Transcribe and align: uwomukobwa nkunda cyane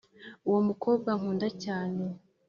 uwomukobwa 0.47 1.09
nkunda 1.19 1.47
cyane 1.63 2.03